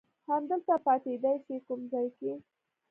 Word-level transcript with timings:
همدلته 0.31 0.73
پاتېدای 0.85 1.37
شې، 1.45 1.55
کوم 1.65 1.81
ځای 1.91 2.07
کې؟ 2.17 2.31